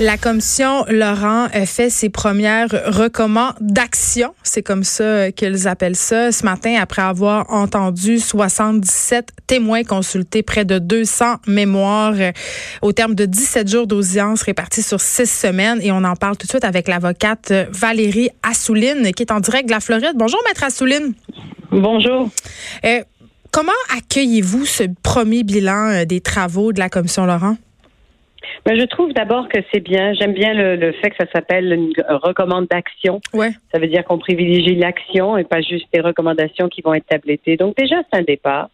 [0.00, 6.76] La commission Laurent fait ses premières recommandations, c'est comme ça qu'ils appellent ça, ce matin
[6.80, 12.14] après avoir entendu 77 témoins consultés, près de 200 mémoires
[12.80, 15.80] au terme de 17 jours d'audience répartis sur six semaines.
[15.82, 19.66] Et on en parle tout de suite avec l'avocate Valérie Assouline qui est en direct
[19.66, 20.12] de la Floride.
[20.14, 21.14] Bonjour, maître Assouline.
[21.72, 22.30] Bonjour.
[22.84, 23.02] Euh,
[23.50, 27.56] comment accueillez-vous ce premier bilan euh, des travaux de la commission Laurent?
[28.64, 30.12] Ben, je trouve d'abord que c'est bien.
[30.14, 33.20] J'aime bien le, fait que ça s'appelle une recommandation.
[33.32, 33.50] Ouais.
[33.72, 37.56] Ça veut dire qu'on privilégie l'action et pas juste des recommandations qui vont être tablettées.
[37.56, 38.68] Donc déjà, c'est un départ.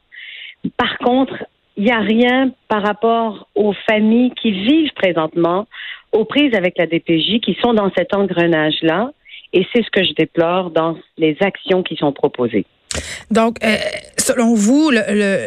[0.77, 1.45] Par contre,
[1.77, 5.67] il n'y a rien par rapport aux familles qui vivent présentement
[6.13, 9.11] aux prises avec la DPJ, qui sont dans cet engrenage-là.
[9.53, 12.67] Et c'est ce que je déplore dans les actions qui sont proposées.
[13.31, 13.77] Donc, euh,
[14.17, 15.47] selon vous, le le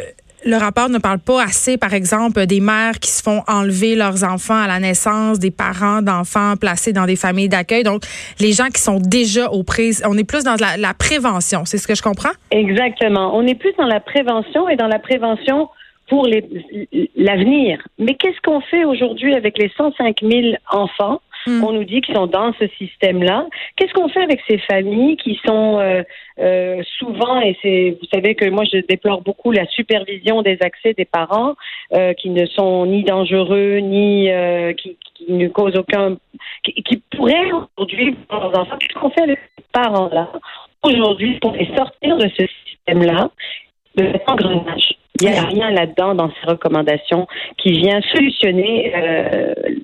[0.56, 4.60] rapport ne parle pas assez, par exemple, des mères qui se font enlever leurs enfants
[4.60, 7.82] à la naissance, des parents d'enfants placés dans des familles d'accueil.
[7.82, 8.02] Donc,
[8.40, 11.78] les gens qui sont déjà aux prises, on est plus dans la, la prévention, c'est
[11.78, 12.30] ce que je comprends?
[12.50, 13.36] Exactement.
[13.36, 15.68] On est plus dans la prévention et dans la prévention
[16.08, 16.26] pour
[17.16, 17.86] l'avenir.
[17.98, 21.20] Mais qu'est-ce qu'on fait aujourd'hui avec les 105 000 enfants?
[21.48, 21.64] Hmm.
[21.64, 23.46] On nous dit qu'ils sont dans ce système-là.
[23.76, 26.02] Qu'est-ce qu'on fait avec ces familles qui sont euh,
[26.40, 30.92] euh, souvent, et c'est, vous savez que moi je déplore beaucoup la supervision des accès
[30.92, 31.54] des parents
[31.94, 34.28] euh, qui ne sont ni dangereux ni
[34.76, 34.96] qui,
[35.28, 36.16] ne causent aucun,
[36.62, 38.76] qui, pourraient aujourd'hui leurs enfants.
[38.78, 40.30] Qu'est-ce qu'on fait avec ces parents-là
[40.82, 43.30] aujourd'hui pour les sortir de ce système-là,
[43.96, 44.92] de cet engrenage?
[45.20, 47.26] Il n'y a rien là-dedans dans ces recommandations
[47.56, 48.92] qui vient solutionner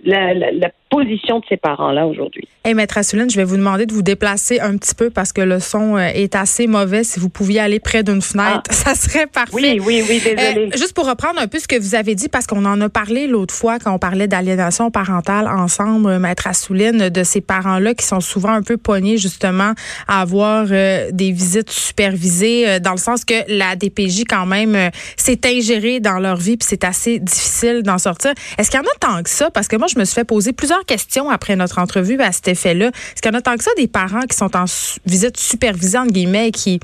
[0.04, 2.48] la, position de ces parents-là aujourd'hui.
[2.64, 5.32] Et hey, Maître Assouline, je vais vous demander de vous déplacer un petit peu parce
[5.32, 7.04] que le son euh, est assez mauvais.
[7.04, 8.72] Si vous pouviez aller près d'une fenêtre, ah.
[8.72, 9.52] ça serait parfait.
[9.52, 10.68] Oui, oui, oui, désolé.
[10.72, 12.88] Euh, juste pour reprendre un peu ce que vous avez dit, parce qu'on en a
[12.88, 18.06] parlé l'autre fois quand on parlait d'aliénation parentale ensemble, Maître Assouline, de ces parents-là qui
[18.06, 19.72] sont souvent un peu poignés justement
[20.06, 24.90] à avoir euh, des visites supervisées, euh, dans le sens que la DPJ quand même
[25.16, 28.32] c'est ingéré dans leur vie puis c'est assez difficile d'en sortir.
[28.58, 29.50] Est-ce qu'il y en a tant que ça?
[29.50, 32.48] Parce que moi, je me suis fait poser plusieurs questions après notre entrevue à cet
[32.48, 32.88] effet-là.
[32.88, 34.64] Est-ce en a tant que ça des parents qui sont en
[35.06, 36.80] visite supervisée, entre guillemets, qui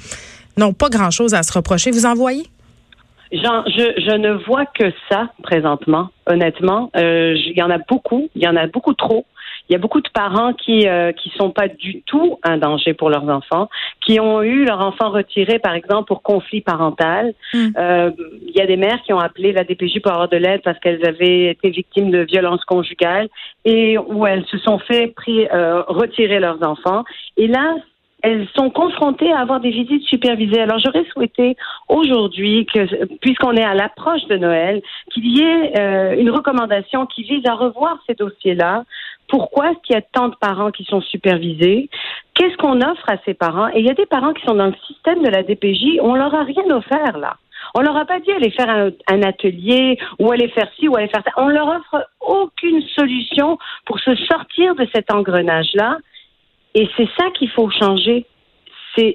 [0.57, 1.91] n'ont pas grand-chose à se reprocher?
[1.91, 2.45] Vous en voyez?
[3.33, 6.91] Jean, je, je ne vois que ça présentement, honnêtement.
[6.97, 9.25] Euh, il y en a beaucoup, il y en a beaucoup trop.
[9.71, 12.93] Il y a beaucoup de parents qui euh, qui sont pas du tout un danger
[12.93, 13.69] pour leurs enfants,
[14.05, 17.35] qui ont eu leur enfant retiré, par exemple, pour conflit parental.
[17.55, 17.69] Hmm.
[17.79, 18.11] Euh,
[18.49, 20.79] il y a des mères qui ont appelé la DPJ pour avoir de l'aide parce
[20.81, 23.29] qu'elles avaient été victimes de violences conjugales
[23.65, 27.05] et où elles se sont fait pris, euh, retirer leurs enfants.
[27.37, 27.77] Et là,
[28.23, 30.61] elles sont confrontées à avoir des visites supervisées.
[30.61, 31.57] Alors j'aurais souhaité
[31.89, 34.83] aujourd'hui que, puisqu'on est à l'approche de Noël,
[35.13, 38.85] qu'il y ait euh, une recommandation qui vise à revoir ces dossiers-là.
[39.31, 41.89] Pourquoi est-ce qu'il y a tant de parents qui sont supervisés?
[42.35, 43.69] Qu'est-ce qu'on offre à ces parents?
[43.69, 46.15] Et il y a des parents qui sont dans le système de la DPJ, on
[46.15, 47.37] leur a rien offert là.
[47.75, 51.09] On leur a pas dit aller faire un, atelier ou aller faire ci ou aller
[51.09, 51.31] faire ça.
[51.37, 55.99] On leur offre aucune solution pour se sortir de cet engrenage-là
[56.75, 58.27] et c'est ça qu'il faut changer.
[58.97, 59.15] C'est,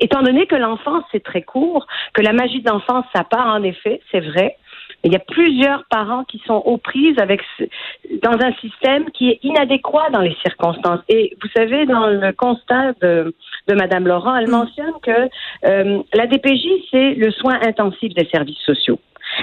[0.00, 3.62] étant donné que l'enfance c'est très court, que la magie de l'enfance ça part en
[3.62, 4.56] effet, c'est vrai.
[5.04, 7.40] Il y a plusieurs parents qui sont aux prises avec
[8.22, 11.00] dans un système qui est inadéquat dans les circonstances.
[11.08, 13.34] Et vous savez, dans le constat de,
[13.68, 14.50] de Madame Laurent, elle mm.
[14.50, 15.28] mentionne que
[15.66, 18.98] euh, la DPJ c'est le soin intensif des services sociaux.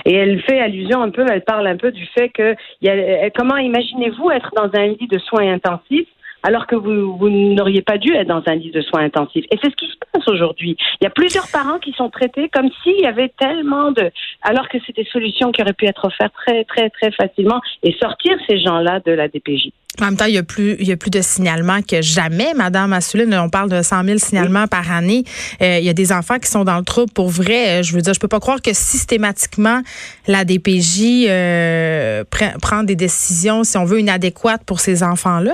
[0.06, 3.30] Et elle fait allusion un peu, elle parle un peu du fait que y a,
[3.32, 6.08] comment imaginez-vous être dans un lit de soins intensifs
[6.44, 9.46] alors que vous, vous n'auriez pas dû être dans un lit de soins intensifs.
[9.52, 10.78] Et c'est ce qui se passe aujourd'hui.
[11.02, 14.12] Il y a plusieurs parents qui sont traités comme s'il y avait tellement de...
[14.42, 17.94] alors que c'est des solutions qui auraient pu être offertes très, très, très facilement et
[17.94, 19.70] sortir ces gens-là de la DPJ.
[20.02, 22.54] En même temps, il y a plus, il y a plus de signalements que jamais,
[22.56, 23.34] Madame Assouline.
[23.36, 25.24] On parle de 100 000 signalements par année.
[25.62, 27.80] Euh, il y a des enfants qui sont dans le trouble pour vrai.
[27.80, 29.82] Euh, je veux dire, je peux pas croire que systématiquement
[30.28, 32.24] la DPJ euh,
[32.60, 35.54] prend des décisions, si on veut, inadéquates pour ces enfants-là.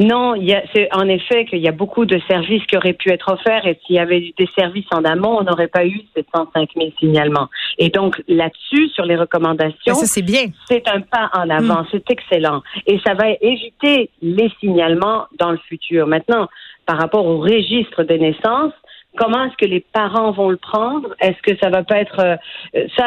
[0.00, 0.34] Non,
[0.74, 3.78] c'est en effet qu'il y a beaucoup de services qui auraient pu être offerts et
[3.84, 6.90] s'il y avait eu des services en amont, on n'aurait pas eu ces 105 000
[6.98, 7.48] signalements.
[7.78, 10.46] Et donc là-dessus, sur les recommandations, c'est bien.
[10.68, 11.86] C'est un pas en avant, mm.
[11.90, 16.06] c'est excellent et ça va éviter les signalements dans le futur.
[16.06, 16.48] Maintenant,
[16.86, 18.72] par rapport au registre des naissances,
[19.16, 21.14] comment est-ce que les parents vont le prendre?
[21.20, 23.06] Est-ce que ça va pas être euh, ça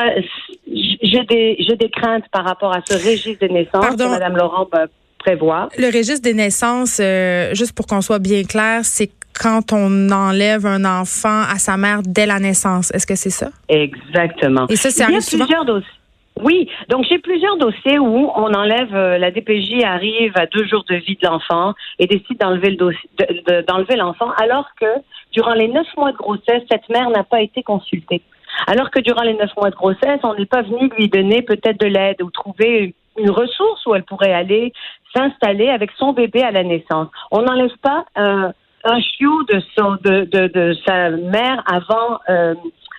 [0.67, 4.67] J'ai des j'ai des craintes par rapport à ce registre des naissances Madame Laurent
[5.27, 10.65] le registre des naissances, euh, juste pour qu'on soit bien clair, c'est quand on enlève
[10.65, 12.91] un enfant à sa mère dès la naissance.
[12.93, 13.49] Est-ce que c'est ça?
[13.67, 14.67] Exactement.
[14.69, 15.89] Et ça, c'est Il y a plusieurs dossiers.
[16.41, 20.83] Oui, donc j'ai plusieurs dossiers où on enlève, euh, la DPJ arrive à deux jours
[20.89, 23.09] de vie de l'enfant et décide d'enlever le dossier,
[23.67, 24.85] d'enlever l'enfant, alors que
[25.31, 28.21] durant les neuf mois de grossesse, cette mère n'a pas été consultée.
[28.67, 31.79] Alors que durant les neuf mois de grossesse, on n'est pas venu lui donner peut-être
[31.79, 34.73] de l'aide ou trouver une ressource où elle pourrait aller
[35.15, 37.07] s'installer avec son bébé à la naissance.
[37.31, 38.51] On n'enlève pas euh,
[38.83, 42.53] un chiot de, son, de, de, de, sa mère avant euh,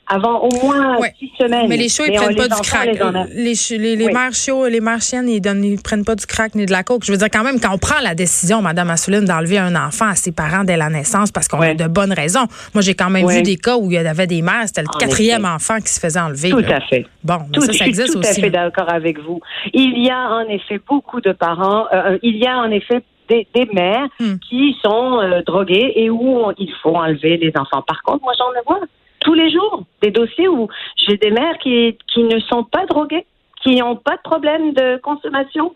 [0.06, 1.68] avant au moins six semaines.
[1.68, 2.88] Mais les chiots, ils prennent pas du crack.
[3.34, 6.54] Les, les, les, mères chiots, les mères chiennes, ils, donnent, ils prennent pas du crack
[6.54, 7.04] ni de la coke.
[7.04, 10.06] Je veux dire, quand même, quand on prend la décision, Madame Assouline, d'enlever un enfant
[10.06, 12.46] à ses parents dès la naissance parce qu'on a de bonnes raisons.
[12.74, 14.98] Moi, j'ai quand même vu des cas où il y avait des mères, c'était le
[14.98, 16.50] quatrième enfant qui se faisait enlever.
[16.50, 17.06] Tout à fait.
[17.24, 19.40] Bon, tout, ça, ça existe je suis tout à fait d'accord avec vous.
[19.72, 23.02] Il y a en effet beaucoup de parents, euh, euh, il y a en effet
[23.28, 24.36] des, des, mères hmm.
[24.48, 27.82] qui sont euh, droguées et où il faut enlever les enfants.
[27.82, 28.80] Par contre, moi, j'en vois
[29.20, 33.26] tous les jours des dossiers où j'ai des mères qui, qui ne sont pas droguées,
[33.62, 35.74] qui n'ont pas de problème de consommation,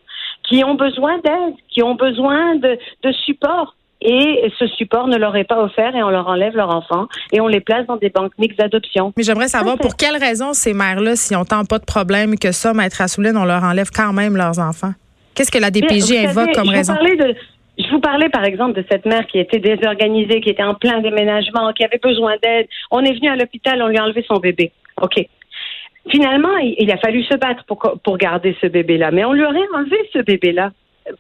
[0.48, 3.74] qui ont besoin d'aide, qui ont besoin de, de support.
[4.02, 7.40] Et ce support ne leur est pas offert et on leur enlève leur enfant et
[7.42, 9.12] on les place dans des banques mixtes d'adoption.
[9.14, 12.50] Mais j'aimerais savoir pour quelles raisons ces mères-là, si on tant pas de problème que
[12.50, 14.94] ça, Maître Assouline, on leur enlève quand même leurs enfants?
[15.34, 16.94] Qu'est-ce que la DPJ invoque comme raison?
[16.94, 17.34] De,
[17.82, 21.00] je vous parlais par exemple de cette mère qui était désorganisée, qui était en plein
[21.00, 22.68] déménagement, qui avait besoin d'aide.
[22.90, 24.72] On est venu à l'hôpital, on lui a enlevé son bébé.
[25.00, 25.26] OK.
[26.08, 29.10] Finalement, il, a fallu se battre pour, pour garder ce bébé-là.
[29.10, 30.70] Mais on lui aurait enlevé ce bébé-là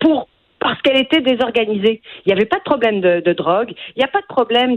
[0.00, 0.28] pour
[0.58, 2.02] parce qu'elle était désorganisée.
[2.24, 4.76] Il n'y avait pas de problème de, de drogue, il n'y a pas de problème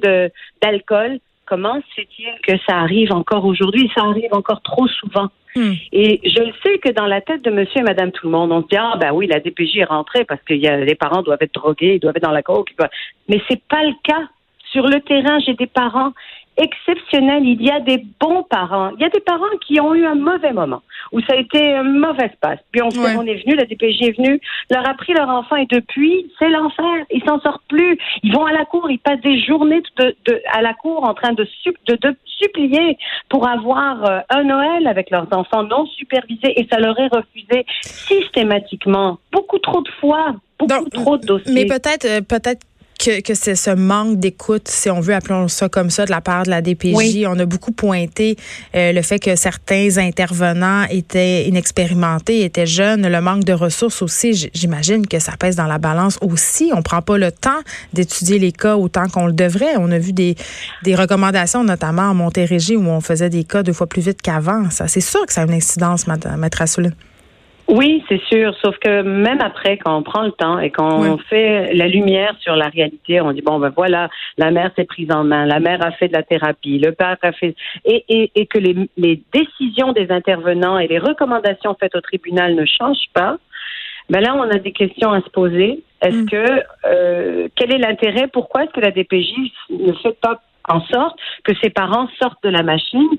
[0.62, 1.20] d'alcool.
[1.46, 3.90] Comment c'est-il que ça arrive encore aujourd'hui?
[3.96, 5.30] Ça arrive encore trop souvent.
[5.56, 5.74] Hmm.
[5.92, 8.52] Et je le sais que dans la tête de monsieur et madame tout le monde,
[8.52, 10.96] on se dit, ah ben oui, la DPJ est rentrée parce que y a, les
[10.96, 12.74] parents doivent être drogués, ils doivent être dans la coke.
[13.30, 14.24] Mais c'est pas le cas.
[14.72, 16.14] Sur le terrain, j'ai des parents
[16.58, 17.44] exceptionnel.
[17.46, 18.92] Il y a des bons parents.
[18.98, 21.74] Il y a des parents qui ont eu un mauvais moment, où ça a été
[21.76, 22.60] un mauvais passe.
[22.72, 24.40] Puis on, on est venu, la DPJ est venue,
[24.70, 27.06] leur a pris leur enfant et depuis, c'est l'enfer.
[27.12, 27.98] Ils s'en sortent plus.
[28.24, 31.14] Ils vont à la cour, ils passent des journées de, de, à la cour en
[31.14, 31.48] train de,
[31.88, 32.98] de, de supplier
[33.30, 37.66] pour avoir euh, un Noël avec leurs enfants non supervisés et ça leur est refusé
[37.82, 39.20] systématiquement.
[39.32, 41.54] Beaucoup trop de fois, beaucoup trop de dossiers.
[41.54, 42.66] Mais peut-être, euh, peut-être
[43.04, 46.44] que, c'est ce manque d'écoute, si on veut appeler ça comme ça, de la part
[46.44, 47.26] de la DPJ.
[47.28, 48.38] On a beaucoup pointé
[48.76, 54.50] euh, le fait que certains intervenants étaient inexpérimentés, étaient jeunes, le manque de ressources aussi.
[54.54, 56.72] J'imagine que ça pèse dans la balance aussi.
[56.74, 57.60] On prend pas le temps
[57.94, 59.76] d'étudier les cas autant qu'on le devrait.
[59.78, 60.36] On a vu des,
[60.84, 64.70] des recommandations, notamment en Montérégie, où on faisait des cas deux fois plus vite qu'avant.
[64.70, 66.96] Ça, c'est sûr que ça a une incidence, Maître Assouline.
[67.68, 68.54] Oui, c'est sûr.
[68.62, 72.36] Sauf que même après, quand on prend le temps et quand on fait la lumière
[72.40, 75.60] sur la réalité, on dit bon ben voilà, la mère s'est prise en main, la
[75.60, 77.56] mère a fait de la thérapie, le père a fait
[77.86, 82.56] et, et, et que les, les décisions des intervenants et les recommandations faites au tribunal
[82.56, 83.38] ne changent pas.
[84.10, 85.84] Ben là, on a des questions à se poser.
[86.02, 86.30] Est-ce mm.
[86.30, 88.28] que euh, quel est l'intérêt?
[88.28, 89.32] Pourquoi est-ce que la DPJ
[89.70, 93.10] ne fait pas en sorte que ses parents sortent de la machine?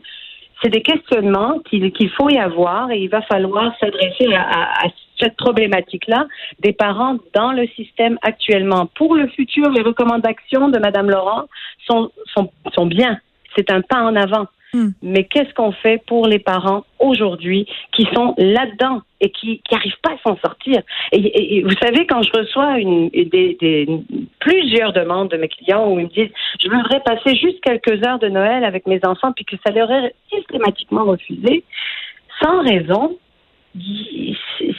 [0.63, 4.85] C'est des questionnements qu'il faut y avoir et il va falloir s'adresser à,
[5.21, 6.27] cette problématique-là
[6.59, 8.87] des parents dans le système actuellement.
[8.97, 11.45] Pour le futur, les recommandations de Mme Laurent
[11.87, 13.21] sont, sont, sont bien.
[13.57, 14.47] C'est un pas en avant.
[14.75, 14.91] Hmm.
[15.03, 20.15] Mais qu'est-ce qu'on fait pour les parents aujourd'hui qui sont là-dedans et qui n'arrivent pas
[20.15, 20.83] à s'en sortir?
[21.13, 23.87] Et, vous savez, quand je reçois une, des,
[24.41, 28.19] plusieurs demandes de mes clients où ils me disent je voudrais passer juste quelques heures
[28.19, 31.63] de Noël avec mes enfants puis que ça leur est systématiquement refusé,
[32.43, 33.17] sans raison,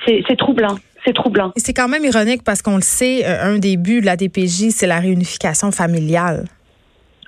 [0.05, 0.75] c'est troublant.
[1.05, 1.51] C'est troublant.
[1.55, 4.72] C'est quand même ironique parce qu'on le sait, euh, un des buts de la DPJ,
[4.72, 6.46] c'est la réunification familiale.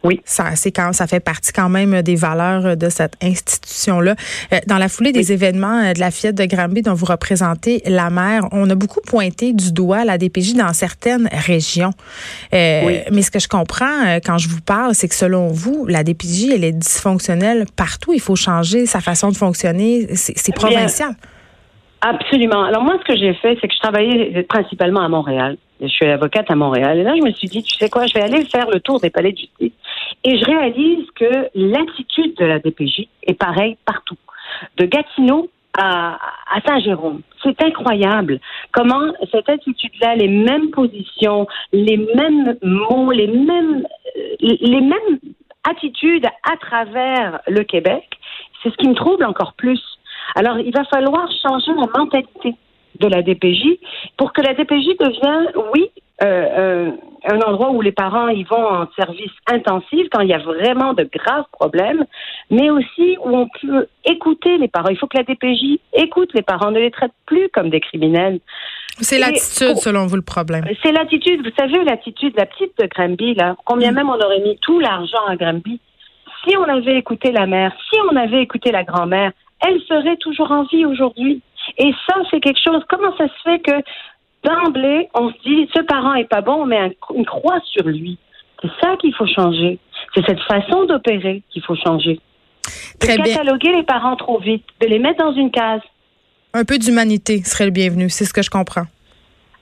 [0.04, 0.22] Oui.
[0.25, 4.16] Ça, c'est quand, ça fait partie quand même des valeurs de cette institution-là.
[4.54, 7.82] Euh, dans la foulée des événements euh, de la fillette de Granby dont vous représentez
[7.86, 11.94] la mère, on a beaucoup pointé du doigt la DPJ dans certaines régions.
[12.54, 16.04] Euh, mais ce que je comprends quand je vous parle, c'est que selon vous, la
[16.04, 18.13] DPJ, elle est dysfonctionnelle partout.
[18.13, 20.08] Il faut changer sa façon de fonctionner.
[20.16, 21.16] C'est provincial.
[22.01, 22.63] Absolument.
[22.63, 25.58] Alors moi, ce que j'ai fait, c'est que je travaillais principalement à Montréal.
[25.82, 27.00] Je suis avocate à Montréal.
[27.00, 29.00] Et là, je me suis dit, tu sais quoi, je vais aller faire le tour
[29.00, 29.74] des palais de justice.
[30.24, 34.18] Et je réalise que l'attitude de la DPJ est pareille partout.
[34.77, 36.18] De Gatineau à,
[36.66, 37.22] Saint-Jérôme.
[37.44, 38.39] C'est incroyable
[38.72, 43.86] comment cette attitude-là, les mêmes positions, les mêmes mots, les mêmes,
[44.39, 45.20] les mêmes
[45.70, 48.06] attitudes à travers le Québec,
[48.63, 49.82] c'est ce qui me trouble encore plus.
[50.36, 52.55] Alors, il va falloir changer la mentalité
[53.00, 53.79] de la DPJ
[54.17, 55.89] pour que la DPJ devienne, oui,
[56.24, 56.91] euh, euh,
[57.29, 60.93] un endroit où les parents y vont en service intensif quand il y a vraiment
[60.93, 62.05] de graves problèmes,
[62.50, 64.89] mais aussi où on peut écouter les parents.
[64.89, 68.39] Il faut que la DPJ écoute les parents, ne les traite plus comme des criminels.
[69.00, 70.65] C'est l'attitude, selon vous, le problème.
[70.81, 71.46] C'est l'attitude.
[71.46, 73.96] Vous savez, l'attitude, la petite de Granby, là, combien mm.
[73.96, 75.79] même on aurait mis tout l'argent à Granby.
[76.48, 79.34] Si on avait écouté la mère, si on avait écouté la grand-mère,
[79.66, 81.42] elle serait toujours en vie aujourd'hui.
[81.78, 82.82] Et ça, c'est quelque chose.
[82.90, 83.84] Comment ça se fait que
[84.44, 88.18] d'emblée, on se dit, ce parent est pas bon, on met une croix sur lui.
[88.62, 89.80] C'est ça qu'il faut changer.
[90.16, 92.20] C'est cette façon d'opérer qu'il faut changer.
[93.00, 95.82] Très de cataloguer les parents trop vite, de les mettre dans une case.
[96.54, 98.86] Un peu d'humanité serait le bienvenu, c'est ce que je comprends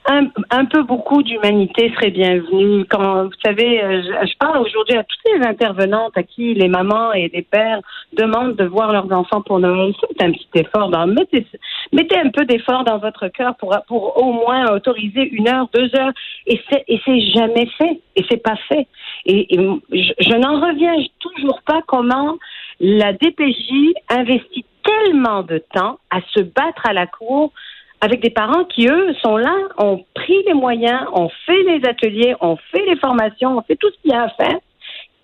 [0.08, 2.86] un, peu beaucoup d'humanité serait bienvenue.
[2.86, 7.14] Quand vous savez, euh, je, parle aujourd'hui à toutes les intervenantes à qui les mamans
[7.14, 7.80] et les pères
[8.14, 9.94] demandent de voir leurs enfants pour Noël.
[10.00, 10.90] C'est un petit effort.
[11.08, 11.46] mettez,
[11.92, 15.90] mettez un peu d'effort dans votre cœur pour, pour au moins autoriser une heure, deux
[15.98, 16.14] heures.
[16.46, 18.00] Et c'est, et c'est jamais fait.
[18.16, 18.88] Et c'est pas fait.
[19.26, 19.48] Et,
[19.92, 22.36] je n'en reviens toujours pas comment
[22.80, 27.52] la DPJ investit tellement de temps à se battre à la cour
[28.06, 32.36] avec des parents qui, eux, sont là, ont pris les moyens, ont fait les ateliers,
[32.40, 34.60] ont fait les formations, ont fait tout ce qu'il y a à faire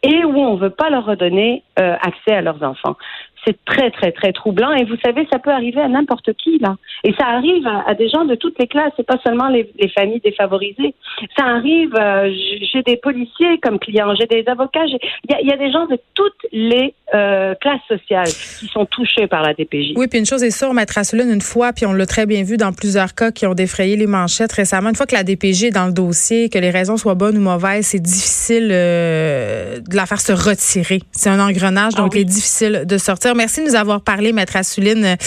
[0.02, 2.96] et où on ne veut pas leur redonner euh, accès à leurs enfants
[3.45, 4.71] c'est très, très, très troublant.
[4.74, 6.75] Et vous savez, ça peut arriver à n'importe qui, là.
[7.03, 8.91] Et ça arrive à, des gens de toutes les classes.
[8.95, 10.93] C'est pas seulement les, familles défavorisées.
[11.38, 12.31] Ça arrive, euh,
[12.71, 14.86] j'ai des policiers comme clients, j'ai des avocats.
[14.86, 19.41] Il y, a des gens de toutes les euh, classes sociales qui sont touchés par
[19.41, 19.93] la DPJ.
[19.95, 22.43] Oui, puis une chose est sûre, Maître Asselin, une fois, puis on l'a très bien
[22.43, 25.65] vu dans plusieurs cas qui ont défrayé les manchettes récemment, une fois que la DPJ
[25.65, 29.95] est dans le dossier, que les raisons soient bonnes ou mauvaises, c'est difficile euh, de
[29.95, 31.01] la faire se retirer.
[31.12, 33.31] C'est un engrenage, donc ah il est difficile de sortir.
[33.36, 35.18] Merci de nous avoir parlé, Maître Assouline.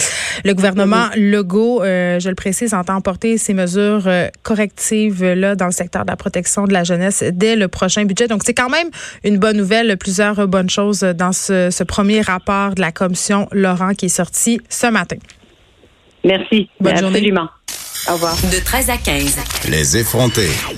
[0.43, 5.65] Le gouvernement Legault, euh, je le précise, entend porter ces mesures euh, correctives là dans
[5.65, 8.27] le secteur de la protection de la jeunesse dès le prochain budget.
[8.27, 8.89] Donc, c'est quand même
[9.23, 14.07] une bonne nouvelle, plusieurs bonnes choses dans ce, premier rapport de la commission Laurent qui
[14.07, 15.17] est sorti ce matin.
[16.23, 16.69] Merci.
[16.79, 17.19] Bonne journée.
[17.19, 17.49] Absolument.
[18.09, 18.35] Au revoir.
[18.35, 19.37] De 13 à 15.
[19.69, 20.49] Les effrontés.